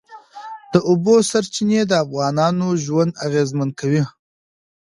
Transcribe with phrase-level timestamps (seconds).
[0.73, 4.03] د اوبو سرچینې د افغانانو ژوند اغېزمن کوي.